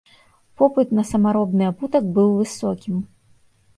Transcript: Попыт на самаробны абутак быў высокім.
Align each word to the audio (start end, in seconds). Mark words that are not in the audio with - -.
Попыт 0.61 0.95
на 0.99 1.03
самаробны 1.11 1.63
абутак 1.71 2.09
быў 2.19 2.29
высокім. 2.41 2.95